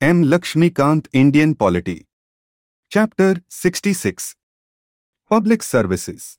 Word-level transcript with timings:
M. 0.00 0.26
Laxmikanth 0.26 1.08
Indian 1.12 1.56
Polity. 1.56 2.06
Chapter 2.88 3.42
66 3.48 4.36
Public 5.28 5.60
Services 5.60 6.38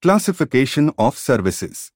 Classification 0.00 0.92
of 0.96 1.18
Services 1.18 1.90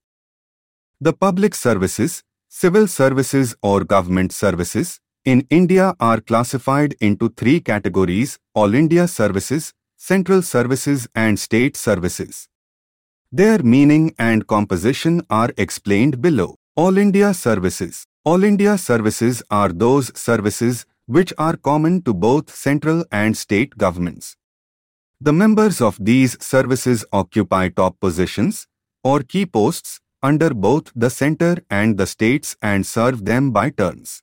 The 0.99 1.13
public 1.13 1.55
services, 1.55 2.23
civil 2.49 2.87
services 2.87 3.55
or 3.63 3.85
government 3.85 4.33
services, 4.33 4.99
in 5.23 5.47
India 5.49 5.95
are 5.97 6.19
classified 6.19 6.93
into 6.99 7.29
three 7.29 7.61
categories 7.61 8.37
All 8.53 8.73
India 8.73 9.07
Services, 9.07 9.71
Central 9.95 10.41
Services 10.41 11.07
and 11.15 11.39
State 11.39 11.77
Services. 11.77 12.49
Their 13.31 13.59
meaning 13.59 14.13
and 14.19 14.45
composition 14.45 15.21
are 15.29 15.53
explained 15.55 16.21
below. 16.21 16.55
All 16.75 16.97
India 16.97 17.33
Services 17.33 18.08
All 18.25 18.43
India 18.43 18.77
Services 18.77 19.41
are 19.49 19.69
those 19.69 20.11
services 20.19 20.85
which 21.05 21.31
are 21.37 21.55
common 21.55 22.01
to 22.01 22.13
both 22.13 22.53
central 22.53 23.05
and 23.13 23.37
state 23.37 23.77
governments. 23.77 24.35
The 25.21 25.31
members 25.31 25.79
of 25.79 25.97
these 25.99 26.35
services 26.43 27.05
occupy 27.13 27.69
top 27.69 27.97
positions 28.01 28.67
or 29.05 29.21
key 29.21 29.45
posts 29.45 30.01
under 30.21 30.53
both 30.53 30.91
the 30.93 31.09
center 31.09 31.59
and 31.69 31.97
the 31.97 32.05
states 32.05 32.57
and 32.61 32.85
serve 32.85 33.23
them 33.23 33.51
by 33.51 33.69
turns. 33.69 34.21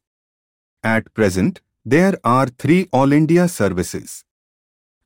At 0.85 1.15
present, 1.15 1.63
there 1.83 2.19
are 2.23 2.49
three 2.49 2.89
All 2.93 3.13
India 3.13 3.49
services. 3.49 4.25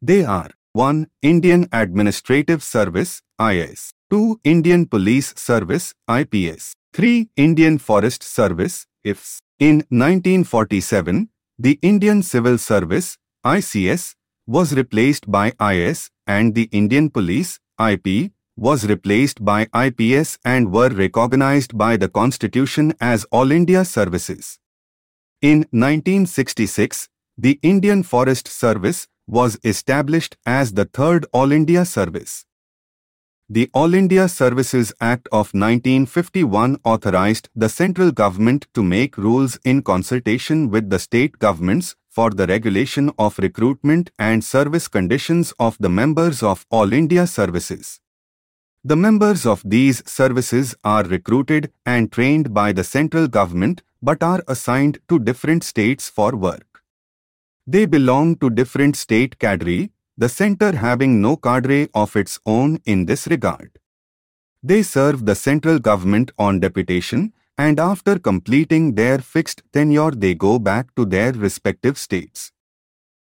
They 0.03 0.25
are 0.25 0.51
1. 0.73 1.07
Indian 1.23 1.69
Administrative 1.73 2.61
Service 2.65 3.23
IAS 3.41 3.93
2. 4.11 4.41
Indian 4.43 4.87
Police 4.87 5.33
Service 5.37 5.95
IPS 6.09 6.75
3. 6.93 7.29
Indian 7.37 7.79
Forest 7.79 8.25
Service 8.25 8.85
IFS 9.05 9.41
In 9.61 9.77
1947, 9.91 11.29
the 11.57 11.79
Indian 11.83 12.21
Civil 12.21 12.59
Service 12.59 13.17
ICS 13.47 14.17
was 14.49 14.73
replaced 14.75 15.31
by 15.31 15.53
IAS 15.53 16.11
and 16.27 16.57
the 16.57 16.69
Indian 16.73 17.09
Police 17.09 17.61
IP 17.79 18.33
was 18.57 18.89
replaced 18.89 19.45
by 19.45 19.69
IPS 19.73 20.41
and 20.45 20.73
were 20.73 20.89
recognized 20.89 21.79
by 21.79 21.97
the 21.97 22.09
Constitution 22.09 22.93
as 23.01 23.25
All 23.31 23.53
India 23.53 23.85
Services. 23.85 24.59
In 25.41 25.59
1966, 25.71 27.09
the 27.39 27.61
Indian 27.63 28.03
Forest 28.03 28.49
Service 28.49 29.07
was 29.29 29.61
established 29.63 30.37
as 30.45 30.73
the 30.73 30.87
third 30.87 31.25
All 31.33 31.53
India 31.53 31.85
Service. 31.85 32.45
The 33.53 33.69
All 33.75 33.95
India 33.95 34.29
Services 34.29 34.93
Act 35.01 35.27
of 35.33 35.53
1951 35.55 36.77
authorized 36.85 37.49
the 37.57 37.69
central 37.69 38.13
government 38.13 38.69
to 38.75 38.85
make 38.85 39.19
rules 39.19 39.59
in 39.65 39.83
consultation 39.83 40.71
with 40.71 40.89
the 40.89 41.01
state 41.01 41.41
governments 41.41 41.97
for 42.09 42.31
the 42.31 42.47
regulation 42.47 43.11
of 43.19 43.41
recruitment 43.41 44.13
and 44.21 44.45
service 44.45 44.87
conditions 44.87 45.53
of 45.59 45.77
the 45.81 45.89
members 45.89 46.45
of 46.45 46.65
All 46.71 46.93
India 46.93 47.27
Services. 47.27 47.99
The 48.85 48.95
members 48.95 49.45
of 49.45 49.65
these 49.65 50.09
services 50.09 50.77
are 50.85 51.03
recruited 51.03 51.73
and 51.85 52.13
trained 52.13 52.55
by 52.55 52.71
the 52.71 52.85
central 52.85 53.27
government 53.27 53.83
but 54.01 54.23
are 54.23 54.45
assigned 54.47 55.01
to 55.09 55.19
different 55.19 55.65
states 55.65 56.09
for 56.09 56.37
work. 56.37 56.85
They 57.67 57.87
belong 57.87 58.37
to 58.37 58.49
different 58.49 58.95
state 58.95 59.41
cadre, 59.41 59.91
the 60.21 60.29
center 60.29 60.73
having 60.77 61.21
no 61.23 61.35
cadre 61.35 61.89
of 61.95 62.15
its 62.15 62.39
own 62.45 62.79
in 62.85 63.07
this 63.07 63.27
regard. 63.27 63.79
They 64.63 64.83
serve 64.83 65.25
the 65.25 65.35
central 65.35 65.79
government 65.79 66.31
on 66.39 66.61
deputation 66.61 67.33
and 67.57 67.81
after 67.81 68.19
completing 68.19 68.97
their 68.97 69.19
fixed 69.19 69.63
tenure 69.73 70.11
they 70.11 70.35
go 70.35 70.59
back 70.59 70.95
to 70.97 71.07
their 71.07 71.33
respective 71.33 71.97
states. 71.97 72.53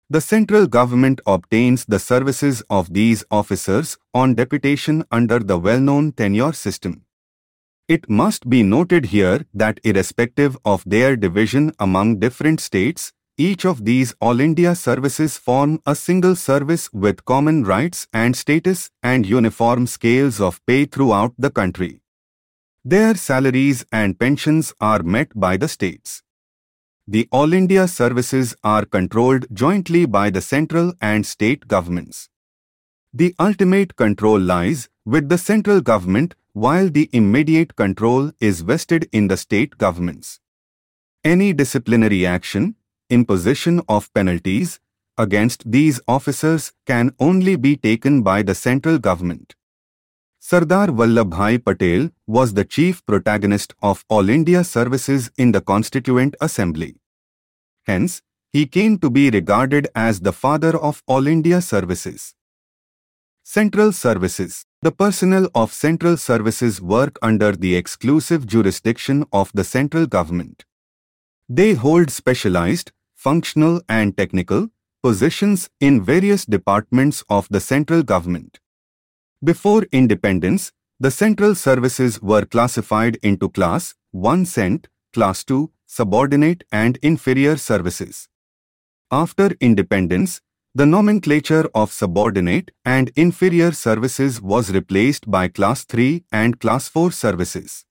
The 0.07 0.21
central 0.21 0.67
government 0.67 1.19
obtains 1.25 1.85
the 1.85 1.97
services 1.97 2.61
of 2.69 2.93
these 2.93 3.23
officers 3.31 3.97
on 4.13 4.35
deputation 4.35 5.03
under 5.09 5.39
the 5.39 5.57
well-known 5.57 6.11
tenure 6.11 6.53
system. 6.53 7.05
It 7.87 8.07
must 8.07 8.47
be 8.47 8.61
noted 8.61 9.07
here 9.07 9.45
that 9.55 9.79
irrespective 9.83 10.59
of 10.63 10.83
their 10.85 11.15
division 11.15 11.71
among 11.79 12.19
different 12.19 12.59
states, 12.59 13.13
each 13.37 13.65
of 13.65 13.83
these 13.85 14.13
All 14.21 14.39
India 14.39 14.75
services 14.75 15.37
form 15.37 15.81
a 15.85 15.95
single 15.95 16.35
service 16.35 16.91
with 16.93 17.25
common 17.25 17.63
rights 17.63 18.07
and 18.13 18.35
status 18.35 18.91
and 19.01 19.25
uniform 19.25 19.87
scales 19.87 20.39
of 20.39 20.63
pay 20.65 20.85
throughout 20.85 21.33
the 21.37 21.49
country. 21.49 22.01
Their 22.85 23.15
salaries 23.15 23.85
and 23.91 24.19
pensions 24.19 24.73
are 24.79 25.01
met 25.01 25.29
by 25.33 25.57
the 25.57 25.67
states. 25.67 26.21
The 27.07 27.27
All 27.31 27.53
India 27.53 27.87
services 27.87 28.55
are 28.63 28.85
controlled 28.85 29.47
jointly 29.53 30.05
by 30.05 30.29
the 30.29 30.41
central 30.41 30.93
and 31.01 31.25
state 31.25 31.67
governments. 31.67 32.29
The 33.13 33.33
ultimate 33.39 33.95
control 33.95 34.39
lies 34.39 34.89
with 35.05 35.29
the 35.29 35.37
central 35.37 35.81
government 35.81 36.35
while 36.53 36.89
the 36.89 37.09
immediate 37.11 37.75
control 37.75 38.31
is 38.39 38.61
vested 38.61 39.09
in 39.11 39.27
the 39.27 39.37
state 39.37 39.77
governments. 39.77 40.39
Any 41.23 41.51
disciplinary 41.53 42.25
action, 42.25 42.75
imposition 43.13 43.81
of 43.87 44.13
penalties, 44.13 44.79
against 45.17 45.71
these 45.71 46.01
officers 46.07 46.73
can 46.85 47.13
only 47.19 47.55
be 47.55 47.77
taken 47.77 48.23
by 48.23 48.41
the 48.41 48.55
central 48.55 48.97
government. 48.97 49.55
Sardar 50.39 50.87
Vallabhbhai 50.87 51.63
Patel 51.63 52.09
was 52.27 52.53
the 52.53 52.65
chief 52.65 53.05
protagonist 53.05 53.73
of 53.81 54.03
All 54.09 54.29
India 54.29 54.63
services 54.63 55.31
in 55.37 55.53
the 55.53 55.61
Constituent 55.61 56.35
Assembly. 56.41 56.95
Hence, 57.85 58.21
he 58.51 58.65
came 58.65 58.97
to 58.99 59.09
be 59.09 59.29
regarded 59.29 59.87
as 59.95 60.19
the 60.19 60.33
father 60.33 60.77
of 60.77 61.01
All 61.07 61.27
India 61.27 61.61
services. 61.61 62.35
Central 63.43 63.91
Services 63.91 64.65
The 64.81 64.91
personnel 64.91 65.47
of 65.55 65.71
central 65.73 66.17
services 66.17 66.81
work 66.81 67.17
under 67.21 67.53
the 67.53 67.75
exclusive 67.75 68.45
jurisdiction 68.45 69.25
of 69.31 69.51
the 69.53 69.63
central 69.63 70.05
government. 70.07 70.65
They 71.49 71.73
hold 71.73 72.09
specialized, 72.09 72.91
functional 73.25 73.81
and 73.87 74.17
technical 74.17 74.67
positions 75.01 75.69
in 75.79 76.03
various 76.03 76.45
departments 76.45 77.23
of 77.29 77.47
the 77.49 77.59
central 77.59 78.03
government. 78.03 78.59
Before 79.43 79.83
independence, 79.91 80.71
the 80.99 81.11
central 81.11 81.55
services 81.55 82.21
were 82.21 82.45
classified 82.45 83.17
into 83.23 83.49
Class 83.49 83.95
1 84.11 84.45
Cent, 84.45 84.87
Class 85.13 85.43
2 85.45 85.71
Subordinate 85.87 86.63
and 86.71 86.97
Inferior 87.01 87.55
Services. 87.57 88.27
After 89.11 89.51
independence, 89.59 90.41
the 90.75 90.85
nomenclature 90.85 91.69
of 91.75 91.91
subordinate 91.93 92.71
and 92.83 93.11
inferior 93.15 93.71
services 93.71 94.41
was 94.41 94.71
replaced 94.71 95.29
by 95.29 95.47
Class 95.47 95.83
3 95.85 96.23
and 96.31 96.59
Class 96.59 96.87
4 96.87 97.11
services. 97.11 97.85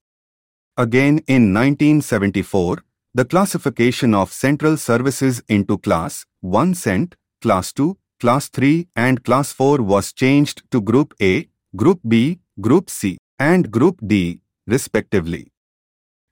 Again 0.76 1.19
in 1.28 1.54
1974, 1.54 2.82
the 3.14 3.24
classification 3.26 4.14
of 4.14 4.32
central 4.32 4.76
services 4.78 5.42
into 5.46 5.76
Class 5.76 6.24
1 6.40 6.74
Cent, 6.74 7.14
Class 7.42 7.70
2, 7.74 7.98
Class 8.20 8.48
3 8.48 8.88
and 8.96 9.22
Class 9.22 9.52
4 9.52 9.82
was 9.82 10.14
changed 10.14 10.62
to 10.70 10.80
Group 10.80 11.12
A, 11.20 11.48
Group 11.76 12.00
B, 12.08 12.38
Group 12.60 12.88
C, 12.88 13.18
and 13.38 13.70
Group 13.70 14.00
D, 14.06 14.40
respectively. 14.66 15.52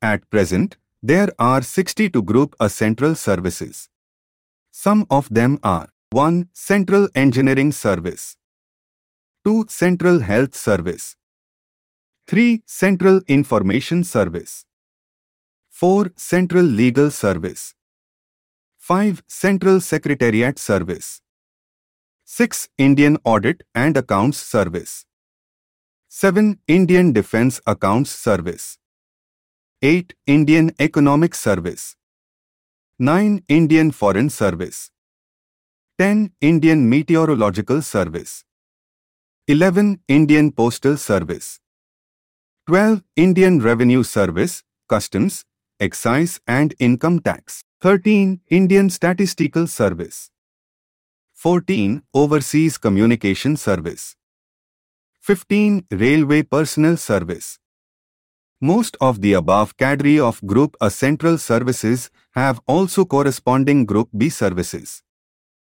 At 0.01 0.29
present, 0.31 0.79
there 1.03 1.29
are 1.39 1.61
62 1.61 2.23
Group 2.23 2.57
A 2.59 2.71
central 2.71 3.15
services. 3.15 3.91
Some 4.71 5.07
of 5.11 5.29
them 5.29 5.59
are 5.63 5.91
1. 6.13 6.49
Central 6.55 7.09
Engineering 7.15 7.73
Service 7.73 8.37
2. 9.45 9.67
Central 9.69 10.21
Health 10.21 10.55
Service 10.55 11.15
3. 12.27 12.63
Central 12.67 13.21
Information 13.29 14.03
Service 14.03 14.65
4. 15.81 16.13
Central 16.15 16.67
Legal 16.79 17.11
Service 17.11 17.75
5. 18.77 19.23
Central 19.27 19.81
Secretariat 19.81 20.59
Service 20.59 21.23
6. 22.27 22.69
Indian 22.77 23.17
Audit 23.25 23.63
and 23.75 23.97
Accounts 23.97 24.37
Service 24.37 25.07
7. 26.11 26.59
Indian 26.69 27.15
Defence 27.15 27.63
Accounts 27.67 28.11
Service 28.11 28.77
8. 29.81 30.13
Indian 30.27 30.71
Economic 30.79 31.35
Service 31.35 31.97
9. 32.99 33.43
Indian 33.49 33.91
Foreign 33.91 34.29
Service 34.29 34.91
10. 35.99 36.33
Indian 36.43 36.91
Meteorological 36.91 37.81
Service 37.81 38.45
11. 39.49 40.01
Indian 40.09 40.53
Postal 40.53 40.99
Service 40.99 41.59
12. 42.67 43.03
Indian 43.17 43.61
Revenue 43.61 44.03
Service, 44.03 44.63
Customs, 44.87 45.47
Excise 45.83 46.41
and 46.47 46.75
Income 46.79 47.21
Tax 47.21 47.65
13. 47.81 48.41
Indian 48.51 48.91
Statistical 48.91 49.67
Service 49.67 50.31
14. 51.33 52.03
Overseas 52.13 52.77
Communication 52.77 53.57
Service 53.57 54.15
15. 55.21 55.87
Railway 55.91 56.43
Personnel 56.43 56.99
Service 56.99 57.59
Most 58.61 58.99
of 59.01 59.23
the 59.23 59.33
above 59.33 59.79
cadre 59.79 60.21
of 60.21 60.45
Group 60.47 60.77
A 60.83 60.91
central 60.91 61.39
services 61.39 62.11
have 62.33 62.61
also 62.67 63.07
corresponding 63.07 63.87
Group 63.87 64.11
B 64.15 64.29
services. 64.29 65.03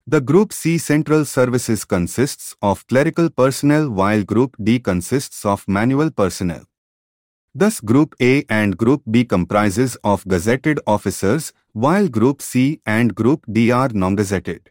The 0.08 0.20
Group 0.20 0.52
C 0.52 0.80
central 0.80 1.26
services 1.26 1.86
consists 1.86 2.56
of 2.60 2.88
clerical 2.88 3.30
personnel 3.30 3.88
while 3.92 4.24
Group 4.24 4.56
D 4.64 4.80
consists 4.80 5.46
of 5.46 5.68
manual 5.68 6.10
personnel. 6.10 6.66
Thus 7.54 7.82
Group 7.82 8.16
A 8.22 8.46
and 8.50 8.78
Group 8.78 9.04
B 9.12 9.26
comprises 9.26 9.98
of 10.04 10.24
gazetted 10.24 10.80
officers 10.88 11.52
while 11.74 12.08
Group 12.08 12.42
C 12.42 12.80
and 12.86 13.14
Group 13.14 13.46
D 13.52 13.72
are 13.72 13.90
non-gazetted. 13.90 14.68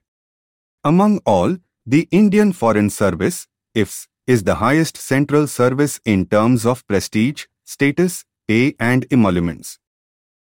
Among 0.82 1.19
all, 1.27 1.59
the 1.85 2.09
Indian 2.11 2.53
Foreign 2.53 2.88
Service, 2.88 3.47
IFS, 3.75 4.09
is 4.27 4.44
the 4.44 4.56
highest 4.56 4.97
central 4.97 5.47
service 5.47 6.00
in 6.06 6.25
terms 6.25 6.65
of 6.65 6.87
prestige, 6.87 7.47
status, 7.65 8.25
pay 8.49 8.75
and 8.81 9.06
emoluments. 9.11 9.79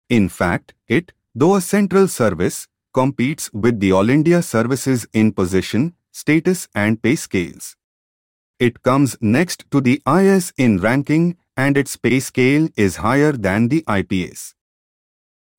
In 0.09 0.27
fact, 0.27 0.73
it, 0.87 1.13
though 1.33 1.55
a 1.55 1.61
central 1.61 2.09
service, 2.09 2.67
competes 2.93 3.53
with 3.53 3.79
the 3.79 3.91
All 3.91 4.09
India 4.09 4.41
services 4.41 5.07
in 5.13 5.31
position, 5.31 5.93
status 6.11 6.67
and 6.75 7.01
pay 7.01 7.15
scales. 7.15 7.75
It 8.59 8.81
comes 8.81 9.15
next 9.21 9.65
to 9.71 9.79
the 9.79 10.01
IAS 10.05 10.51
in 10.57 10.79
ranking 10.79 11.37
and 11.57 11.75
its 11.75 11.97
pay 11.97 12.19
scale 12.19 12.69
is 12.77 12.97
higher 12.97 13.31
than 13.31 13.67
the 13.67 13.83
IPS. 13.89 14.53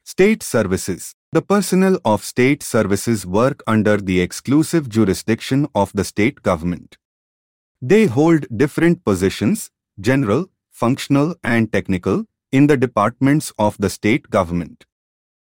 State 0.04 0.42
Services 0.42 1.14
The 1.32 1.42
personnel 1.42 1.98
of 2.04 2.24
state 2.24 2.62
services 2.62 3.26
work 3.26 3.62
under 3.66 3.98
the 3.98 4.20
exclusive 4.20 4.88
jurisdiction 4.88 5.66
of 5.74 5.92
the 5.92 6.04
state 6.04 6.42
government. 6.42 6.96
They 7.82 8.06
hold 8.06 8.46
different 8.56 9.04
positions, 9.04 9.70
general, 10.00 10.46
functional 10.70 11.34
and 11.44 11.70
technical, 11.72 12.24
in 12.50 12.68
the 12.68 12.76
departments 12.76 13.52
of 13.58 13.76
the 13.78 13.90
state 13.90 14.30
government. 14.30 14.86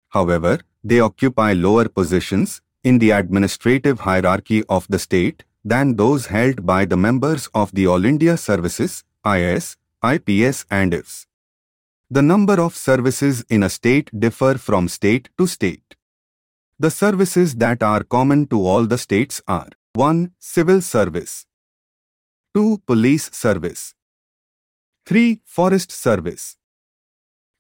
However, 0.09 0.61
they 0.83 1.01
occupy 1.01 1.53
lower 1.53 1.89
positions 1.89 2.63
in 2.83 2.99
the 2.99 3.11
administrative 3.11 4.01
hierarchy 4.01 4.65
of 4.69 4.87
the 4.89 4.99
state 4.99 5.45
than 5.65 5.97
those 5.97 6.27
held 6.27 6.65
by 6.65 6.85
the 6.85 6.97
members 6.97 7.49
of 7.55 7.73
the 7.73 7.87
All 7.87 8.05
India 8.05 8.37
Services, 8.37 9.05
IAS, 9.27 9.77
IPS 10.05 10.65
and 10.71 10.95
IFS. 10.95 11.27
The 12.09 12.23
number 12.23 12.61
of 12.61 12.77
services 12.77 13.45
in 13.51 13.63
a 13.63 13.69
state 13.69 14.11
differ 14.19 14.55
from 14.57 14.89
state 14.89 15.29
to 15.37 15.47
state. 15.47 15.97
The 16.79 16.91
services 16.91 17.57
that 17.57 17.83
are 17.83 18.05
common 18.05 18.47
to 18.47 18.65
all 18.65 18.87
the 18.87 18.99
states 18.99 19.43
are 19.49 19.69
1. 19.95 20.33
Civil 20.39 20.81
Service 20.81 21.47
2. 22.55 22.83
Police 22.87 23.31
Service 23.33 23.95
3. 25.07 25.41
Forest 25.45 25.91
Service 25.91 26.57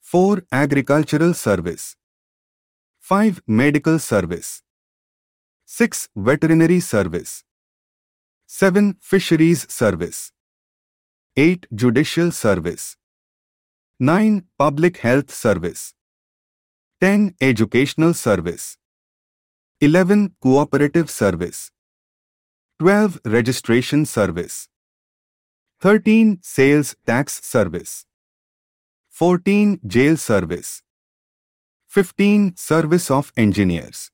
4. 0.00 0.44
Agricultural 0.52 1.34
Service 1.34 1.96
5. 3.00 3.42
Medical 3.48 3.98
Service 3.98 4.62
6. 5.66 6.08
Veterinary 6.14 6.78
Service 6.78 7.42
7. 8.46 8.96
Fisheries 9.00 9.70
Service 9.70 10.32
8. 11.40 11.68
Judicial 11.72 12.32
Service 12.32 12.96
9. 14.00 14.42
Public 14.58 14.96
Health 14.96 15.30
Service 15.32 15.94
10. 17.00 17.36
Educational 17.40 18.12
Service 18.12 18.76
11. 19.80 20.34
Cooperative 20.42 21.08
Service 21.08 21.70
12. 22.80 23.20
Registration 23.24 24.04
Service 24.04 24.68
13. 25.80 26.40
Sales 26.42 26.96
Tax 27.06 27.40
Service 27.44 28.04
14. 29.08 29.78
Jail 29.86 30.16
Service 30.16 30.82
15. 31.86 32.56
Service 32.56 33.12
of 33.12 33.32
Engineers. 33.36 34.10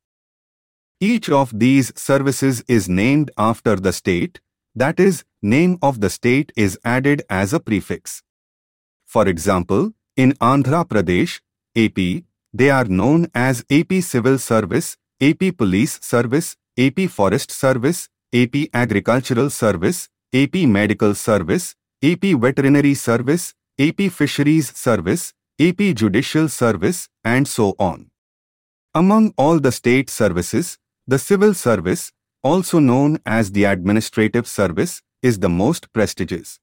Each 1.01 1.31
of 1.31 1.59
these 1.59 1.91
services 1.99 2.63
is 2.69 2.87
named 2.87 3.31
after 3.39 3.77
the 3.77 3.95
state, 3.95 4.41
that 4.75 4.99
is, 4.99 5.25
name 5.43 5.79
of 5.83 6.01
the 6.01 6.11
state 6.11 6.53
is 6.57 6.79
added 6.85 7.23
as 7.31 7.53
a 7.53 7.61
prefix. 7.61 8.23
For 9.05 9.29
example, 9.29 9.93
in 10.17 10.33
Andhra 10.35 10.85
Pradesh, 10.87 11.41
AP, 11.77 12.25
they 12.53 12.71
are 12.71 12.85
known 12.85 13.29
as 13.35 13.65
AP 13.71 14.03
Civil 14.03 14.39
Service, 14.39 14.97
AP 15.21 15.57
Police 15.57 16.01
Service, 16.03 16.57
AP 16.79 17.09
Forest 17.09 17.51
Service, 17.51 18.09
AP 18.33 18.69
Agricultural 18.73 19.51
Service, 19.51 20.09
AP 20.33 20.55
Medical 20.67 21.15
Service, 21.15 21.75
AP 22.03 22.25
Veterinary 22.41 22.95
Service, 22.95 23.55
AP 23.79 24.11
Fisheries 24.11 24.77
Service, 24.77 25.33
AP 25.61 25.95
Judicial 25.95 26.49
Service, 26.49 27.09
and 27.25 27.47
so 27.47 27.75
on. 27.79 28.11
Among 28.95 29.35
all 29.37 29.61
the 29.61 29.73
state 29.73 30.11
services, 30.11 30.79
the 31.07 31.19
civil 31.19 31.55
service, 31.55 32.13
also 32.45 32.79
known 32.79 33.19
as 33.27 33.51
the 33.51 33.65
administrative 33.65 34.47
service, 34.47 35.03
is 35.23 35.41
the 35.41 35.49
most 35.49 35.93
prestigious. 35.93 36.61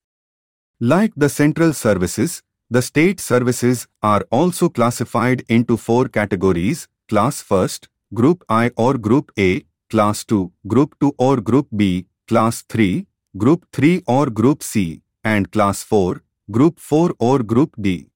Like 0.80 1.12
the 1.18 1.28
central 1.28 1.74
services, 1.74 2.42
the 2.70 2.82
state 2.82 3.20
services 3.20 3.88
are 4.02 4.26
also 4.32 4.70
classified 4.70 5.44
into 5.50 5.76
four 5.76 6.08
categories, 6.08 6.88
Class 7.10 7.44
1st, 7.44 7.88
Group 8.14 8.46
I 8.48 8.72
or 8.78 8.98
Group 8.98 9.32
A, 9.38 9.66
Class 9.90 10.24
2, 10.24 10.52
Group 10.68 10.96
2 11.02 11.16
or 11.18 11.42
Group 11.42 11.68
B, 11.76 12.06
Class 12.28 12.62
3, 12.62 13.06
Group 13.38 13.66
3 13.74 14.04
or 14.08 14.28
Group 14.28 14.64
C, 14.64 15.02
and 15.24 15.52
Class 15.52 15.84
4, 15.84 16.22
Group 16.50 16.80
4 16.80 17.14
or 17.20 17.40
Group 17.40 17.76
D. 17.82 18.08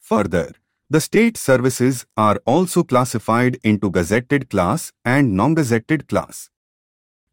Further, 0.00 0.52
the 0.88 1.00
state 1.00 1.36
services 1.36 2.06
are 2.16 2.40
also 2.46 2.82
classified 2.82 3.58
into 3.62 3.90
gazetted 3.90 4.48
class 4.50 4.92
and 5.04 5.34
non-gazetted 5.34 6.08
class. 6.08 6.48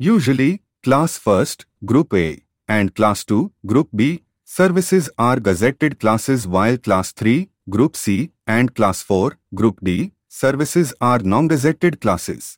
Usually, 0.05 0.61
class 0.83 1.17
1st, 1.17 1.63
group 1.85 2.13
A, 2.13 2.43
and 2.67 2.93
class 2.93 3.23
2, 3.23 3.53
group 3.65 3.87
B, 3.95 4.23
services 4.43 5.09
are 5.17 5.37
gazetted 5.37 5.97
classes 5.97 6.45
while 6.45 6.77
class 6.77 7.13
3, 7.13 7.47
group 7.69 7.95
C, 7.95 8.31
and 8.45 8.75
class 8.75 9.01
4, 9.01 9.37
group 9.55 9.79
D, 9.81 10.11
services 10.27 10.93
are 10.99 11.19
non-gazetted 11.19 12.01
classes. 12.01 12.57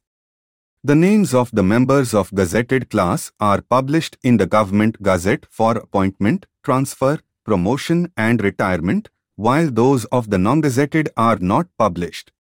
The 0.84 0.96
names 0.96 1.36
of 1.36 1.52
the 1.52 1.62
members 1.62 2.16
of 2.16 2.32
gazetted 2.32 2.90
class 2.90 3.32
are 3.40 3.62
published 3.62 4.18
in 4.24 4.38
the 4.38 4.48
Government 4.48 5.04
Gazette 5.04 5.46
for 5.48 5.78
appointment, 5.78 6.48
transfer, 6.64 7.20
promotion 7.44 8.12
and 8.18 8.44
retirement 8.44 9.10
while 9.36 9.70
those 9.70 10.06
of 10.06 10.32
the 10.32 10.40
non-gazetted 10.40 11.10
are 11.16 11.38
not 11.38 11.68
published. 11.78 12.32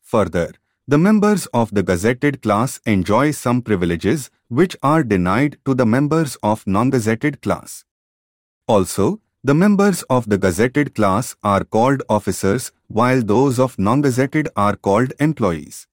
Further, 0.00 0.54
the 0.92 0.98
members 0.98 1.46
of 1.54 1.70
the 1.72 1.82
gazetted 1.82 2.42
class 2.42 2.78
enjoy 2.84 3.30
some 3.30 3.62
privileges 3.62 4.28
which 4.48 4.76
are 4.82 5.02
denied 5.02 5.56
to 5.64 5.72
the 5.72 5.86
members 5.86 6.36
of 6.42 6.66
non-gazetted 6.66 7.40
class. 7.40 7.86
Also, 8.68 9.18
the 9.42 9.54
members 9.54 10.02
of 10.10 10.28
the 10.28 10.36
gazetted 10.36 10.94
class 10.94 11.34
are 11.42 11.64
called 11.64 12.02
officers 12.10 12.72
while 12.88 13.22
those 13.22 13.58
of 13.58 13.78
non-gazetted 13.78 14.48
are 14.54 14.76
called 14.76 15.14
employees. 15.18 15.86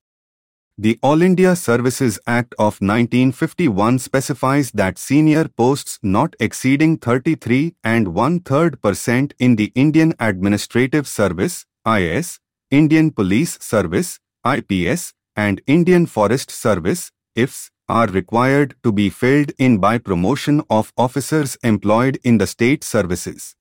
The 0.78 1.00
All 1.02 1.22
India 1.22 1.56
Services 1.56 2.20
Act 2.28 2.54
of 2.60 2.82
1951 2.82 4.00
specifies 4.00 4.70
that 4.72 4.98
senior 4.98 5.48
posts 5.48 5.98
not 6.04 6.36
exceeding 6.42 6.98
33 6.98 7.74
and 7.86 8.14
one-third 8.14 8.82
percent 8.82 9.34
in 9.40 9.56
the 9.56 9.72
Indian 9.76 10.14
Administrative 10.20 11.08
Service, 11.08 11.66
IAS, 11.88 12.40
Indian 12.70 13.12
Police 13.12 13.58
Service, 13.62 14.20
IPS, 14.46 15.14
and 15.36 15.62
Indian 15.68 16.06
Forest 16.06 16.52
Service, 16.52 17.12
IFS, 17.36 17.72
are 17.88 18.08
required 18.08 18.76
to 18.84 18.92
be 18.92 19.10
filled 19.10 19.52
in 19.58 19.80
by 19.80 19.98
promotion 19.98 20.62
of 20.70 20.94
officers 20.98 21.58
employed 21.64 22.20
in 22.24 22.38
the 22.38 22.48
state 22.48 22.84
services. 22.84 23.56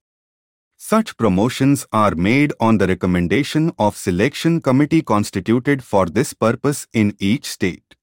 Such 0.77 1.17
promotions 1.17 1.87
are 1.93 2.15
made 2.15 2.53
on 2.61 2.79
the 2.79 2.87
recommendation 2.87 3.73
of 3.79 3.97
selection 3.97 4.61
committee 4.61 5.03
constituted 5.03 5.83
for 5.83 6.07
this 6.07 6.35
purpose 6.35 6.87
in 6.93 7.17
each 7.19 7.47
state. 7.47 7.97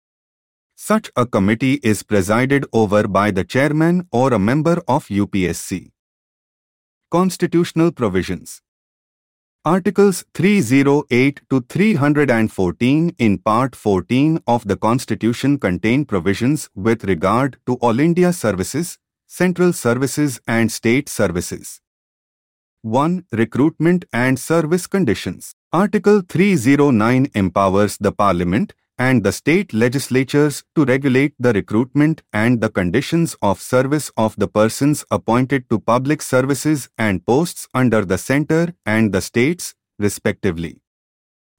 Such 0.75 1.09
a 1.15 1.25
committee 1.25 1.75
is 1.75 2.03
presided 2.03 2.65
over 2.73 3.07
by 3.07 3.31
the 3.31 3.45
chairman 3.45 4.07
or 4.11 4.33
a 4.33 4.39
member 4.39 4.81
of 4.87 5.07
UPSC. 5.07 5.91
Constitutional 7.09 7.91
Provisions 7.91 8.61
Articles 9.67 10.23
308 10.35 11.41
to 11.49 11.59
314 11.61 13.15
in 13.17 13.39
Part 13.39 13.75
14 13.75 14.39
of 14.45 14.67
the 14.67 14.77
Constitution 14.77 15.57
contain 15.57 16.05
provisions 16.05 16.69
with 16.75 17.03
regard 17.03 17.57
to 17.65 17.73
All 17.77 17.99
India 17.99 18.31
services, 18.31 18.99
central 19.25 19.73
services 19.73 20.39
and 20.47 20.71
state 20.71 21.09
services. 21.09 21.81
1. 22.83 23.25
Recruitment 23.31 24.05
and 24.13 24.37
Service 24.37 24.85
Conditions. 24.85 25.55
Article 25.73 26.21
309 26.21 27.31
empowers 27.33 27.97
the 27.97 28.11
Parliament 28.11 28.75
and 28.97 29.23
the 29.23 29.31
state 29.31 29.73
legislatures 29.73 30.63
to 30.75 30.85
regulate 30.85 31.33
the 31.37 31.51
recruitment 31.53 32.21
and 32.31 32.61
the 32.61 32.69
conditions 32.69 33.35
of 33.41 33.59
service 33.59 34.11
of 34.15 34.35
the 34.37 34.47
persons 34.47 35.03
appointed 35.11 35.69
to 35.69 35.79
public 35.79 36.21
services 36.21 36.89
and 36.97 37.25
posts 37.25 37.67
under 37.73 38.05
the 38.05 38.17
center 38.17 38.73
and 38.85 39.11
the 39.11 39.21
states, 39.21 39.75
respectively. 39.99 40.79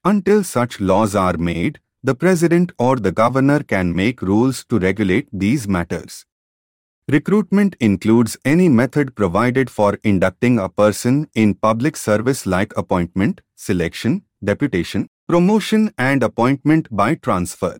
Until 0.04 0.44
such 0.44 0.80
laws 0.80 1.14
are 1.14 1.36
made, 1.36 1.80
the 2.02 2.14
president 2.14 2.72
or 2.78 2.96
the 2.96 3.12
governor 3.12 3.62
can 3.62 3.94
make 3.94 4.22
rules 4.22 4.64
to 4.66 4.78
regulate 4.78 5.28
these 5.32 5.66
matters. 5.66 6.24
Recruitment 7.08 7.76
includes 7.80 8.36
any 8.44 8.68
method 8.68 9.14
provided 9.14 9.70
for 9.70 9.98
inducting 10.02 10.58
a 10.58 10.68
person 10.68 11.28
in 11.34 11.54
public 11.54 11.96
service 11.96 12.46
like 12.46 12.76
appointment, 12.76 13.42
selection, 13.54 14.22
deputation, 14.42 15.08
promotion 15.28 15.92
and 15.98 16.22
appointment 16.22 16.86
by 16.90 17.16
transfer. 17.16 17.76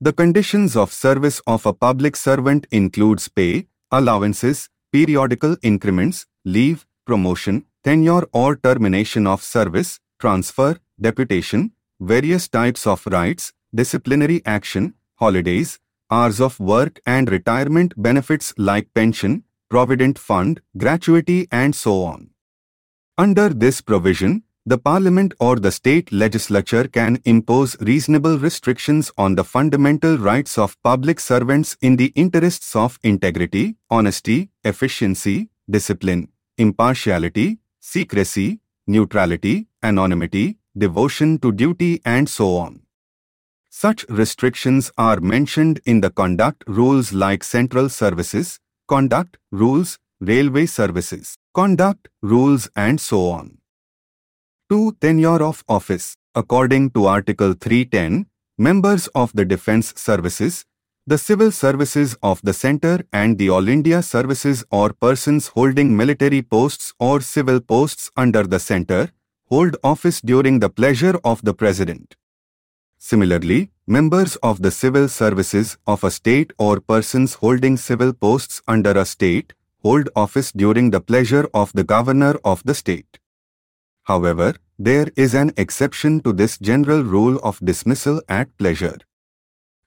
The 0.00 0.12
conditions 0.12 0.76
of 0.76 0.92
service 0.92 1.40
of 1.46 1.64
a 1.64 1.72
public 1.72 2.16
servant 2.16 2.66
includes 2.72 3.28
pay, 3.28 3.68
allowances, 3.92 4.68
periodical 4.90 5.56
increments, 5.62 6.26
leave, 6.44 6.84
promotion, 7.06 7.64
tenure 7.84 8.24
or 8.32 8.56
termination 8.56 9.24
of 9.26 9.40
service, 9.40 10.00
transfer, 10.18 10.78
deputation, 11.00 11.72
various 12.00 12.48
types 12.48 12.88
of 12.88 13.06
rights, 13.06 13.52
disciplinary 13.72 14.42
action, 14.44 14.94
holidays, 15.14 15.78
hours 16.10 16.40
of 16.40 16.58
work 16.58 17.00
and 17.06 17.30
retirement 17.30 17.94
benefits 17.96 18.52
like 18.58 18.92
pension, 18.94 19.44
provident 19.70 20.18
fund, 20.18 20.60
gratuity 20.76 21.46
and 21.52 21.76
so 21.76 22.02
on. 22.02 22.30
Under 23.16 23.48
this 23.48 23.80
provision, 23.80 24.42
the 24.68 24.76
Parliament 24.76 25.32
or 25.40 25.56
the 25.56 25.72
state 25.72 26.12
legislature 26.12 26.86
can 26.86 27.18
impose 27.24 27.74
reasonable 27.80 28.38
restrictions 28.38 29.10
on 29.16 29.34
the 29.34 29.42
fundamental 29.42 30.18
rights 30.18 30.58
of 30.58 30.76
public 30.82 31.20
servants 31.20 31.74
in 31.80 31.96
the 31.96 32.12
interests 32.14 32.76
of 32.76 32.98
integrity, 33.02 33.76
honesty, 33.88 34.50
efficiency, 34.64 35.48
discipline, 35.70 36.28
impartiality, 36.58 37.58
secrecy, 37.80 38.60
neutrality, 38.86 39.68
anonymity, 39.82 40.58
devotion 40.76 41.38
to 41.38 41.50
duty 41.50 42.02
and 42.04 42.28
so 42.28 42.56
on. 42.56 42.82
Such 43.70 44.04
restrictions 44.10 44.90
are 44.98 45.18
mentioned 45.20 45.80
in 45.86 46.02
the 46.02 46.10
conduct 46.10 46.64
rules 46.66 47.14
like 47.14 47.42
central 47.42 47.88
services, 47.88 48.60
conduct 48.86 49.38
rules, 49.50 49.98
railway 50.20 50.66
services, 50.66 51.38
conduct 51.54 52.08
rules 52.20 52.68
and 52.76 53.00
so 53.00 53.30
on. 53.30 53.58
2. 54.70 54.98
Tenure 55.00 55.42
of 55.42 55.64
office. 55.66 56.14
According 56.34 56.90
to 56.90 57.06
Article 57.06 57.54
310, 57.54 58.26
members 58.58 59.06
of 59.14 59.32
the 59.32 59.46
Defence 59.46 59.94
Services, 59.96 60.66
the 61.06 61.16
Civil 61.16 61.52
Services 61.52 62.18
of 62.22 62.42
the 62.42 62.52
Centre 62.52 63.02
and 63.10 63.38
the 63.38 63.48
All 63.48 63.66
India 63.66 64.02
Services 64.02 64.66
or 64.70 64.92
persons 64.92 65.46
holding 65.48 65.96
military 65.96 66.42
posts 66.42 66.92
or 67.00 67.22
civil 67.22 67.60
posts 67.62 68.10
under 68.14 68.42
the 68.42 68.60
Centre 68.60 69.10
hold 69.46 69.74
office 69.82 70.20
during 70.20 70.58
the 70.58 70.68
pleasure 70.68 71.18
of 71.24 71.42
the 71.42 71.54
President. 71.54 72.14
Similarly, 72.98 73.70
members 73.86 74.36
of 74.42 74.60
the 74.60 74.70
civil 74.70 75.08
services 75.08 75.78
of 75.86 76.04
a 76.04 76.10
state 76.10 76.52
or 76.58 76.78
persons 76.80 77.34
holding 77.34 77.78
civil 77.78 78.12
posts 78.12 78.60
under 78.68 78.90
a 78.90 79.06
state 79.06 79.54
hold 79.82 80.10
office 80.14 80.52
during 80.52 80.90
the 80.90 81.00
pleasure 81.00 81.48
of 81.54 81.72
the 81.72 81.84
governor 81.84 82.38
of 82.44 82.62
the 82.64 82.74
state. 82.74 83.18
However, 84.08 84.54
there 84.78 85.08
is 85.16 85.34
an 85.34 85.52
exception 85.58 86.20
to 86.22 86.32
this 86.32 86.56
general 86.58 87.02
rule 87.04 87.38
of 87.40 87.60
dismissal 87.62 88.22
at 88.28 88.56
pleasure. 88.56 88.96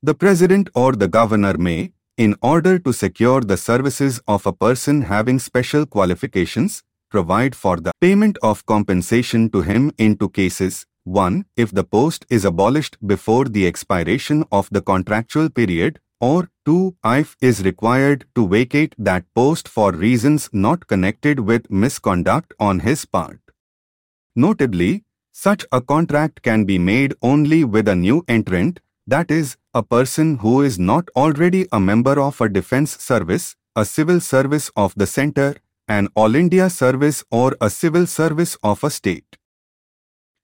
The 0.03 0.13
president 0.13 0.69
or 0.75 0.91
the 0.93 1.07
governor 1.07 1.57
may, 1.57 1.93
in 2.17 2.35
order 2.41 2.77
to 2.77 2.93
secure 2.93 3.41
the 3.41 3.57
services 3.57 4.21
of 4.27 4.45
a 4.45 4.53
person 4.53 5.01
having 5.13 5.39
special 5.39 5.87
qualifications, 5.87 6.83
provide 7.09 7.55
for 7.55 7.77
the 7.77 7.93
payment 7.99 8.37
of 8.43 8.65
compensation 8.67 9.49
to 9.49 9.63
him 9.63 9.91
in 9.97 10.17
two 10.17 10.29
cases. 10.29 10.85
1. 11.05 11.45
If 11.57 11.71
the 11.71 11.83
post 11.83 12.27
is 12.29 12.45
abolished 12.45 12.97
before 13.05 13.45
the 13.45 13.65
expiration 13.65 14.45
of 14.51 14.69
the 14.71 14.81
contractual 14.81 15.49
period, 15.49 15.99
or 16.19 16.49
2. 16.65 16.95
If 17.03 17.35
is 17.41 17.63
required 17.65 18.25
to 18.35 18.47
vacate 18.47 18.93
that 18.99 19.25
post 19.33 19.67
for 19.67 19.91
reasons 19.91 20.49
not 20.53 20.85
connected 20.85 21.39
with 21.39 21.71
misconduct 21.71 22.53
on 22.59 22.81
his 22.81 23.05
part. 23.05 23.40
Notably, 24.35 25.03
such 25.31 25.65
a 25.71 25.81
contract 25.81 26.41
can 26.41 26.65
be 26.65 26.77
made 26.77 27.13
only 27.21 27.63
with 27.63 27.87
a 27.87 27.95
new 27.95 28.23
entrant, 28.27 28.79
that 29.07 29.31
is, 29.31 29.57
a 29.73 29.83
person 29.83 30.37
who 30.37 30.61
is 30.61 30.77
not 30.77 31.09
already 31.15 31.67
a 31.71 31.79
member 31.79 32.19
of 32.19 32.39
a 32.41 32.49
defense 32.49 32.97
service, 32.97 33.55
a 33.75 33.85
civil 33.85 34.19
service 34.19 34.69
of 34.75 34.93
the 34.95 35.07
center, 35.07 35.55
an 35.87 36.07
All 36.15 36.35
India 36.35 36.69
service 36.69 37.23
or 37.31 37.55
a 37.59 37.69
civil 37.69 38.05
service 38.05 38.57
of 38.63 38.83
a 38.83 38.89
state. 38.89 39.37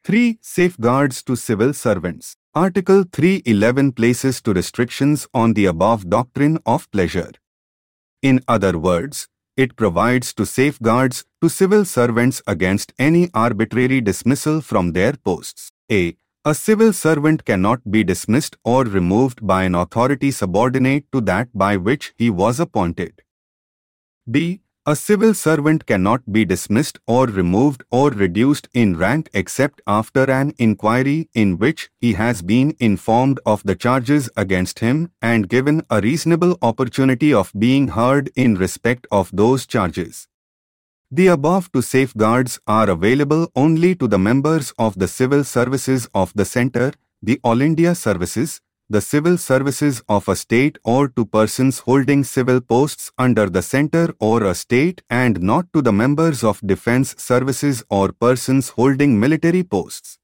3. 0.04 0.40
Safeguards 0.42 1.24
to 1.24 1.36
civil 1.36 1.74
servants. 1.74 2.36
Article 2.56 3.04
311 3.12 3.92
places 3.92 4.42
to 4.42 4.54
restrictions 4.54 5.28
on 5.34 5.54
the 5.54 5.66
above 5.66 6.10
doctrine 6.10 6.58
of 6.66 6.90
pleasure. 6.92 7.32
In 8.22 8.42
other 8.48 8.78
words, 8.78 9.28
it 9.58 9.76
provides 9.76 10.34
to 10.36 10.46
safeguards 10.46 11.26
to 11.42 11.50
civil 11.50 11.84
servants 11.84 12.42
against 12.48 12.94
any 13.00 13.30
arbitrary 13.34 14.00
dismissal 14.00 14.62
from 14.62 14.94
their 14.94 15.14
posts. 15.14 15.72
A. 15.92 16.16
A 16.46 16.54
civil 16.56 16.94
servant 16.94 17.44
cannot 17.44 17.92
be 17.92 18.04
dismissed 18.04 18.56
or 18.64 18.84
removed 18.84 19.46
by 19.46 19.64
an 19.64 19.76
authority 19.76 20.32
subordinate 20.32 21.12
to 21.12 21.20
that 21.22 21.50
by 21.54 21.76
which 21.76 22.14
he 22.16 22.30
was 22.30 22.60
appointed. 22.60 23.22
B. 24.30 24.62
A 24.90 24.96
civil 24.96 25.34
servant 25.34 25.86
cannot 25.86 26.32
be 26.32 26.46
dismissed 26.46 26.98
or 27.08 27.26
removed 27.26 27.84
or 27.92 28.10
reduced 28.10 28.70
in 28.74 28.96
rank 28.96 29.30
except 29.34 29.82
after 29.86 30.32
an 30.32 30.54
inquiry 30.58 31.28
in 31.34 31.58
which 31.58 31.90
he 32.00 32.14
has 32.14 32.42
been 32.42 32.74
informed 32.80 33.42
of 33.46 33.62
the 33.64 33.76
charges 33.76 34.30
against 34.38 34.80
him 34.80 35.12
and 35.22 35.50
given 35.50 35.82
a 35.90 36.00
reasonable 36.00 36.58
opportunity 36.62 37.34
of 37.34 37.52
being 37.60 37.90
heard 37.90 38.32
in 38.38 38.56
respect 38.56 39.06
of 39.12 39.30
those 39.34 39.66
charges. 39.66 40.30
The 41.12 41.28
above 41.28 41.70
two 41.74 41.82
safeguards 41.82 42.58
are 42.66 42.90
available 42.90 43.52
only 43.58 43.94
to 43.96 44.08
the 44.08 44.18
members 44.18 44.72
of 44.80 44.98
the 44.98 45.10
civil 45.10 45.44
services 45.44 46.08
of 46.14 46.32
the 46.34 46.46
Centre, 46.46 46.94
the 47.22 47.42
All 47.44 47.60
India 47.60 47.94
Services, 47.94 48.62
the 48.90 49.02
civil 49.02 49.38
services 49.38 50.02
of 50.08 50.30
a 50.30 50.36
state 50.36 50.78
or 50.86 51.10
to 51.10 51.26
persons 51.26 51.80
holding 51.80 52.24
civil 52.24 52.62
posts 52.62 53.12
under 53.18 53.50
the 53.50 53.62
center 53.62 54.16
or 54.18 54.46
a 54.46 54.56
state 54.56 55.02
and 55.10 55.42
not 55.42 55.66
to 55.74 55.82
the 55.82 55.92
members 55.92 56.42
of 56.42 56.62
defense 56.66 57.14
services 57.18 57.84
or 57.90 58.14
persons 58.14 58.70
holding 58.70 59.20
military 59.20 59.62
posts. 59.62 60.20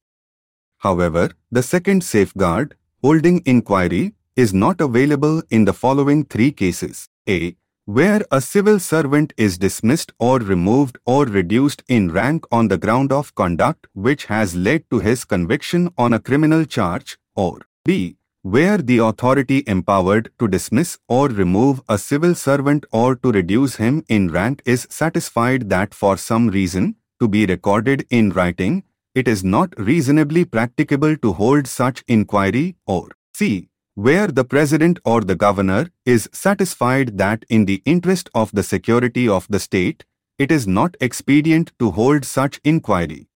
However, 0.77 1.31
the 1.51 1.61
second 1.61 2.05
safeguard, 2.05 2.75
holding 3.01 3.41
inquiry, 3.45 4.13
is 4.37 4.53
not 4.53 4.79
available 4.79 5.43
in 5.49 5.65
the 5.65 5.73
following 5.73 6.23
three 6.23 6.51
cases. 6.53 7.09
A. 7.27 7.57
Where 7.83 8.21
a 8.31 8.39
civil 8.39 8.79
servant 8.79 9.33
is 9.35 9.57
dismissed 9.57 10.13
or 10.19 10.39
removed 10.39 10.97
or 11.05 11.25
reduced 11.25 11.83
in 11.89 12.11
rank 12.11 12.45
on 12.49 12.69
the 12.69 12.77
ground 12.77 13.11
of 13.11 13.35
conduct 13.35 13.87
which 13.93 14.25
has 14.27 14.55
led 14.55 14.89
to 14.89 14.99
his 14.99 15.25
conviction 15.25 15.89
on 15.97 16.13
a 16.13 16.19
criminal 16.19 16.63
charge, 16.63 17.17
or 17.35 17.59
B 17.83 18.15
where 18.43 18.77
the 18.77 18.97
authority 18.97 19.63
empowered 19.67 20.29
to 20.37 20.49
dismiss 20.49 20.97
or 21.07 21.29
remove 21.29 21.81
a 21.87 21.97
civil 21.97 22.35
servant 22.35 22.85
or 22.91 23.15
to 23.15 23.31
reduce 23.31 23.77
him 23.77 24.03
in 24.09 24.29
rank 24.29 24.61
is 24.65 24.85
satisfied 24.89 25.69
that 25.69 25.93
for 25.93 26.17
some 26.17 26.49
reason, 26.49 26.95
to 27.21 27.27
be 27.29 27.45
recorded 27.45 28.05
in 28.09 28.29
writing, 28.31 28.83
it 29.15 29.29
is 29.29 29.45
not 29.45 29.73
reasonably 29.79 30.43
practicable 30.43 31.15
to 31.17 31.31
hold 31.31 31.67
such 31.67 32.03
inquiry 32.07 32.75
or 32.85 33.07
c. 33.33 33.69
Where 33.95 34.27
the 34.27 34.43
president 34.43 34.99
or 35.05 35.21
the 35.21 35.35
governor 35.35 35.89
is 36.05 36.27
satisfied 36.33 37.17
that 37.19 37.45
in 37.47 37.63
the 37.63 37.81
interest 37.85 38.29
of 38.33 38.51
the 38.51 38.63
security 38.63 39.29
of 39.29 39.47
the 39.49 39.59
state, 39.59 40.03
it 40.37 40.51
is 40.51 40.67
not 40.67 40.97
expedient 40.99 41.71
to 41.79 41.91
hold 41.91 42.25
such 42.25 42.59
inquiry. 42.65 43.27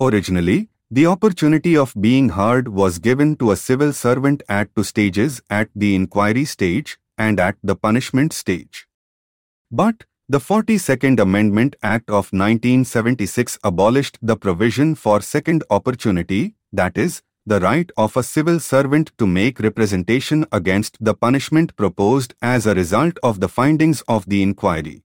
Originally, 0.00 0.70
the 0.94 1.06
opportunity 1.06 1.74
of 1.74 1.94
being 1.98 2.28
heard 2.28 2.68
was 2.68 2.98
given 2.98 3.34
to 3.34 3.50
a 3.50 3.56
civil 3.56 3.94
servant 3.94 4.42
at 4.46 4.68
two 4.76 4.84
stages 4.84 5.40
at 5.48 5.70
the 5.74 5.94
inquiry 5.94 6.44
stage 6.44 6.98
and 7.16 7.40
at 7.40 7.56
the 7.64 7.74
punishment 7.74 8.30
stage. 8.30 8.86
But 9.70 10.04
the 10.28 10.38
42nd 10.38 11.18
Amendment 11.18 11.76
Act 11.82 12.10
of 12.10 12.30
1976 12.34 13.58
abolished 13.64 14.18
the 14.20 14.36
provision 14.36 14.94
for 14.94 15.22
second 15.22 15.64
opportunity, 15.70 16.56
that 16.74 16.98
is, 16.98 17.22
the 17.46 17.60
right 17.60 17.90
of 17.96 18.14
a 18.14 18.22
civil 18.22 18.60
servant 18.60 19.12
to 19.16 19.26
make 19.26 19.60
representation 19.60 20.44
against 20.52 21.02
the 21.02 21.14
punishment 21.14 21.74
proposed 21.74 22.34
as 22.42 22.66
a 22.66 22.74
result 22.74 23.16
of 23.22 23.40
the 23.40 23.48
findings 23.48 24.02
of 24.08 24.26
the 24.26 24.42
inquiry. 24.42 25.04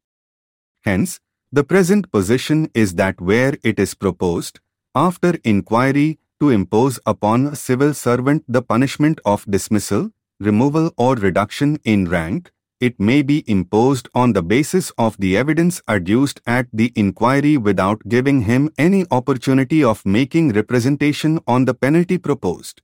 Hence, 0.81 1.21
the 1.49 1.63
present 1.63 2.11
position 2.11 2.69
is 2.73 2.95
that 2.95 3.21
where 3.21 3.55
it 3.63 3.79
is 3.79 3.95
proposed, 3.95 4.59
after 4.97 5.37
inquiry, 5.43 6.17
to 6.39 6.49
impose 6.49 6.99
upon 7.05 7.45
a 7.47 7.55
civil 7.55 7.93
servant 7.93 8.43
the 8.47 8.61
punishment 8.61 9.19
of 9.25 9.45
dismissal, 9.55 10.09
removal 10.39 10.91
or 10.97 11.13
reduction 11.15 11.77
in 11.83 12.05
rank, 12.09 12.51
it 12.79 12.99
may 12.99 13.21
be 13.21 13.43
imposed 13.47 14.07
on 14.15 14.33
the 14.33 14.41
basis 14.41 14.91
of 14.97 15.17
the 15.17 15.35
evidence 15.37 15.81
adduced 15.87 16.41
at 16.47 16.67
the 16.73 16.91
inquiry 16.95 17.57
without 17.57 18.01
giving 18.07 18.41
him 18.41 18.69
any 18.77 19.05
opportunity 19.11 19.83
of 19.83 20.05
making 20.05 20.49
representation 20.53 21.39
on 21.47 21.65
the 21.65 21.73
penalty 21.73 22.17
proposed. 22.17 22.81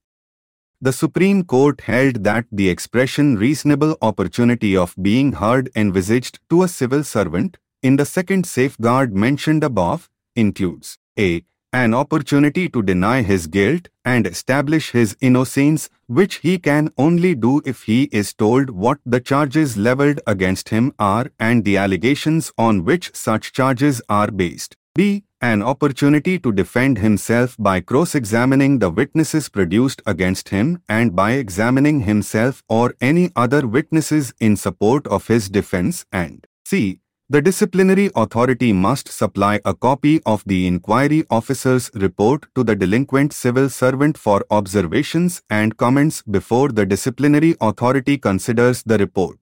The 0.82 0.94
Supreme 0.94 1.44
Court 1.44 1.82
held 1.82 2.24
that 2.24 2.46
the 2.52 2.70
expression 2.70 3.38
reasonable 3.38 3.98
opportunity 4.02 4.76
of 4.78 4.96
being 5.02 5.32
heard 5.34 5.72
envisaged 5.76 6.40
to 6.52 6.62
a 6.62 6.68
civil 6.68 7.04
servant 7.04 7.58
in 7.82 7.96
the 7.96 8.06
second 8.06 8.46
safeguard 8.46 9.16
mentioned 9.16 9.64
above 9.64 10.10
includes 10.36 10.98
a 11.18 11.44
an 11.74 11.94
opportunity 11.96 12.70
to 12.70 12.84
deny 12.84 13.24
his 13.24 13.48
guilt 13.48 13.90
and 14.06 14.28
establish 14.28 14.92
his 14.92 15.18
innocence, 15.20 15.90
which 16.06 16.36
he 16.36 16.60
can 16.60 16.92
only 16.98 17.34
do 17.34 17.62
if 17.66 17.84
he 17.84 18.04
is 18.12 18.34
told 18.34 18.70
what 18.70 19.00
the 19.06 19.20
charges 19.20 19.76
leveled 19.76 20.20
against 20.28 20.70
him 20.70 20.94
are 21.00 21.32
and 21.40 21.66
the 21.66 21.76
allegations 21.76 22.52
on 22.58 22.86
which 22.86 23.14
such 23.16 23.52
charges 23.52 24.02
are 24.08 24.30
based. 24.30 24.78
b 24.96 25.24
an 25.46 25.62
opportunity 25.62 26.34
to 26.40 26.52
defend 26.58 27.00
himself 27.00 27.56
by 27.60 27.82
cross-examining 27.82 28.80
the 28.80 28.90
witnesses 28.90 29.50
produced 29.50 30.02
against 30.06 30.50
him 30.50 30.82
and 30.88 31.14
by 31.18 31.32
examining 31.34 32.00
himself 32.02 32.64
or 32.70 32.96
any 33.02 33.30
other 33.36 33.68
witnesses 33.68 34.34
in 34.40 34.56
support 34.56 35.06
of 35.08 35.28
his 35.28 35.50
defense 35.50 36.06
and 36.14 36.48
c. 36.64 37.00
The 37.34 37.42
disciplinary 37.42 38.12
authority 38.16 38.74
must 38.74 39.08
supply 39.08 39.60
a 39.66 39.74
copy 39.74 40.22
of 40.24 40.44
the 40.46 40.68
inquiry 40.68 41.24
officer's 41.32 41.90
report 41.96 42.46
to 42.54 42.64
the 42.64 42.76
delinquent 42.76 43.34
civil 43.34 43.70
servant 43.70 44.20
for 44.20 44.46
observations 44.52 45.42
and 45.50 45.76
comments 45.76 46.22
before 46.22 46.70
the 46.70 46.86
disciplinary 46.86 47.56
authority 47.60 48.20
considers 48.20 48.84
the 48.84 49.00
report. 49.00 49.40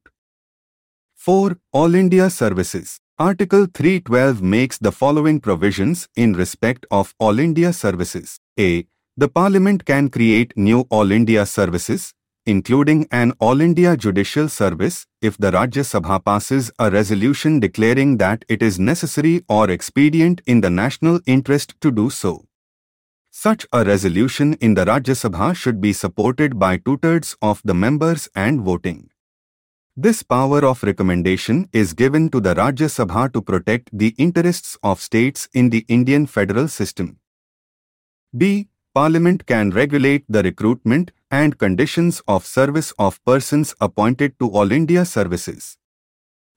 4. 1.15 1.57
All 1.73 1.93
India 1.93 2.29
Services 2.29 3.01
Article 3.19 3.67
312 3.73 4.41
makes 4.41 4.77
the 4.77 4.93
following 4.93 5.41
provisions 5.41 6.07
in 6.15 6.31
respect 6.31 6.85
of 6.91 7.13
All 7.19 7.39
India 7.39 7.73
Services. 7.73 8.39
A. 8.57 8.85
The 9.17 9.27
Parliament 9.27 9.83
can 9.83 10.09
create 10.09 10.53
new 10.55 10.85
All 10.89 11.11
India 11.11 11.45
Services, 11.45 12.13
including 12.45 13.07
an 13.11 13.33
All 13.39 13.61
India 13.61 13.95
Judicial 13.95 14.49
Service, 14.49 15.05
if 15.21 15.37
the 15.37 15.51
Rajya 15.51 15.83
Sabha 15.83 16.23
passes 16.23 16.71
a 16.79 16.89
resolution 16.89 17.59
declaring 17.59 18.17
that 18.17 18.43
it 18.49 18.63
is 18.63 18.79
necessary 18.79 19.43
or 19.47 19.69
expedient 19.69 20.41
in 20.47 20.61
the 20.61 20.69
national 20.69 21.19
interest 21.25 21.79
to 21.81 21.91
do 21.91 22.09
so. 22.09 22.45
Such 23.29 23.65
a 23.71 23.85
resolution 23.85 24.55
in 24.55 24.73
the 24.73 24.85
Rajya 24.85 25.15
Sabha 25.15 25.55
should 25.55 25.79
be 25.79 25.93
supported 25.93 26.57
by 26.57 26.77
two-thirds 26.77 27.37
of 27.41 27.61
the 27.63 27.73
members 27.73 28.27
and 28.35 28.61
voting. 28.61 29.09
This 29.95 30.23
power 30.23 30.65
of 30.65 30.83
recommendation 30.83 31.69
is 31.71 31.93
given 31.93 32.29
to 32.31 32.39
the 32.39 32.55
Rajya 32.55 32.89
Sabha 32.89 33.31
to 33.33 33.41
protect 33.41 33.89
the 33.93 34.15
interests 34.17 34.77
of 34.81 34.99
states 34.99 35.47
in 35.53 35.69
the 35.69 35.85
Indian 35.87 36.25
federal 36.25 36.67
system. 36.67 37.19
B. 38.35 38.69
Parliament 38.93 39.45
can 39.45 39.69
regulate 39.69 40.25
the 40.27 40.43
recruitment 40.43 41.11
and 41.31 41.57
conditions 41.57 42.21
of 42.27 42.45
service 42.45 42.91
of 42.99 43.23
persons 43.25 43.73
appointed 43.81 44.37
to 44.39 44.49
All 44.51 44.71
India 44.71 45.05
services. 45.05 45.77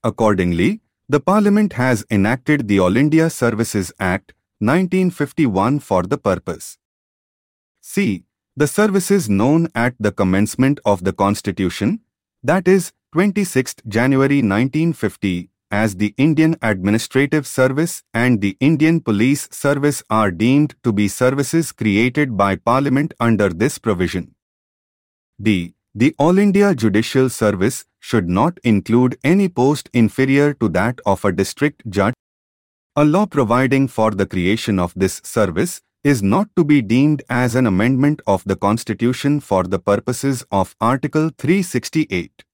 Accordingly, 0.02 0.80
the 1.08 1.20
Parliament 1.20 1.74
has 1.74 2.04
enacted 2.10 2.68
the 2.68 2.80
All 2.80 2.96
India 2.96 3.30
Services 3.30 3.92
Act 4.00 4.34
1951 4.58 5.78
for 5.78 6.02
the 6.02 6.18
purpose. 6.18 6.76
C. 7.80 8.24
The 8.56 8.66
services 8.66 9.28
known 9.28 9.68
at 9.74 9.94
the 9.98 10.12
commencement 10.12 10.80
of 10.84 11.04
the 11.04 11.12
Constitution, 11.12 12.00
that 12.42 12.68
is, 12.68 12.92
26 13.12 13.76
January 13.86 14.42
1950 14.42 15.50
as 15.70 15.96
the 15.96 16.14
Indian 16.16 16.56
Administrative 16.62 17.46
Service 17.46 18.02
and 18.12 18.40
the 18.40 18.56
Indian 18.60 19.00
Police 19.00 19.48
Service 19.50 20.02
are 20.08 20.30
deemed 20.30 20.74
to 20.84 20.92
be 20.92 21.08
services 21.08 21.72
created 21.72 22.36
by 22.36 22.54
Parliament 22.56 23.14
under 23.18 23.48
this 23.48 23.78
provision. 23.78 24.33
D. 25.42 25.74
The 25.96 26.14
All 26.16 26.38
India 26.38 26.74
Judicial 26.74 27.28
Service 27.28 27.86
should 27.98 28.28
not 28.28 28.58
include 28.62 29.18
any 29.24 29.48
post 29.48 29.90
inferior 29.92 30.54
to 30.54 30.68
that 30.68 31.00
of 31.04 31.24
a 31.24 31.32
district 31.32 31.82
judge. 31.90 32.14
A 32.94 33.04
law 33.04 33.26
providing 33.26 33.88
for 33.88 34.12
the 34.12 34.26
creation 34.26 34.78
of 34.78 34.92
this 34.94 35.20
service 35.24 35.80
is 36.04 36.22
not 36.22 36.48
to 36.56 36.62
be 36.62 36.82
deemed 36.82 37.22
as 37.28 37.56
an 37.56 37.66
amendment 37.66 38.22
of 38.26 38.44
the 38.44 38.54
Constitution 38.54 39.40
for 39.40 39.64
the 39.64 39.78
purposes 39.78 40.44
of 40.52 40.76
Article 40.80 41.30
368. 41.38 42.44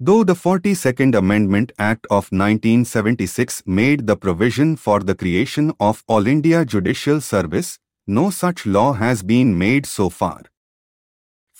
Though 0.00 0.24
the 0.24 0.34
42nd 0.34 1.14
Amendment 1.14 1.72
Act 1.78 2.06
of 2.06 2.32
1976 2.32 3.62
made 3.66 4.06
the 4.06 4.16
provision 4.16 4.76
for 4.76 5.00
the 5.00 5.14
creation 5.14 5.72
of 5.78 6.02
All 6.06 6.26
India 6.26 6.64
Judicial 6.64 7.20
Service, 7.20 7.78
no 8.06 8.30
such 8.30 8.64
law 8.64 8.94
has 8.94 9.22
been 9.22 9.58
made 9.58 9.84
so 9.84 10.08
far. 10.08 10.42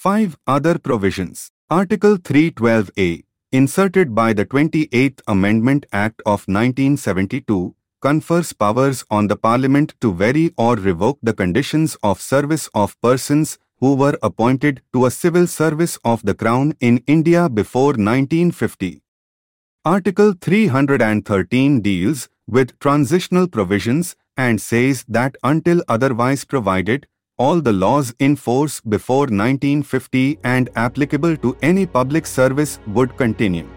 5. 0.04 0.36
Other 0.46 0.78
provisions. 0.78 1.50
Article 1.70 2.18
312A, 2.18 3.24
inserted 3.52 4.14
by 4.14 4.34
the 4.34 4.44
28th 4.44 5.22
Amendment 5.26 5.86
Act 5.94 6.20
of 6.26 6.44
1972, 6.46 7.74
confers 8.02 8.52
powers 8.52 9.02
on 9.10 9.28
the 9.28 9.36
Parliament 9.36 9.94
to 10.02 10.12
vary 10.12 10.52
or 10.58 10.76
revoke 10.76 11.18
the 11.22 11.32
conditions 11.32 11.96
of 12.02 12.20
service 12.20 12.68
of 12.74 13.00
persons 13.00 13.56
who 13.80 13.94
were 13.94 14.18
appointed 14.22 14.82
to 14.92 15.06
a 15.06 15.10
civil 15.10 15.46
service 15.46 15.98
of 16.04 16.22
the 16.22 16.34
Crown 16.34 16.74
in 16.80 17.02
India 17.06 17.48
before 17.48 17.94
1950. 17.94 19.00
Article 19.86 20.34
313 20.38 21.80
deals 21.80 22.28
with 22.46 22.78
transitional 22.78 23.48
provisions 23.48 24.16
and 24.36 24.60
says 24.60 25.06
that 25.08 25.38
until 25.42 25.82
otherwise 25.88 26.44
provided, 26.44 27.06
all 27.36 27.60
the 27.60 27.72
laws 27.72 28.14
in 28.20 28.36
force 28.36 28.80
before 28.80 29.26
1950 29.26 30.38
and 30.44 30.70
applicable 30.76 31.36
to 31.38 31.56
any 31.62 31.84
public 31.84 32.26
service 32.26 32.78
would 32.86 33.16
continue. 33.16 33.68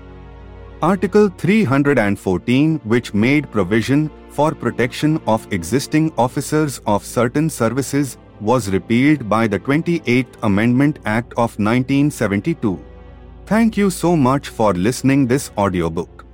Article 0.84 1.30
314 1.30 2.78
which 2.84 3.15
made 3.15 3.52
provision 3.52 4.12
for 4.30 4.52
protection 4.54 5.20
of 5.26 5.52
existing 5.52 6.13
officers 6.20 6.80
of 6.86 7.04
certain 7.04 7.50
services 7.50 8.20
was 8.39 8.70
repealed 8.70 9.28
by 9.28 9.48
the 9.48 9.60
28th 9.60 10.36
Amendment 10.43 11.00
Act 11.06 11.34
of 11.34 11.58
1972. 11.58 12.80
Thank 13.48 13.76
you 13.76 13.89
so 13.89 14.15
much 14.15 14.50
for 14.50 14.74
listening 14.76 15.26
this 15.26 15.50
audiobook. 15.58 16.26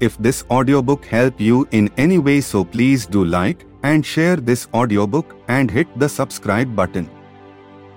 If 0.00 0.16
this 0.16 0.44
audiobook 0.50 1.04
help 1.04 1.38
you 1.38 1.68
in 1.72 1.90
any 1.98 2.16
way 2.16 2.40
so 2.40 2.64
please 2.64 3.04
do 3.04 3.22
like 3.26 3.67
and 3.82 4.04
share 4.04 4.36
this 4.36 4.68
audiobook 4.74 5.36
and 5.48 5.70
hit 5.70 5.86
the 5.98 6.08
subscribe 6.08 6.74
button. 6.74 7.08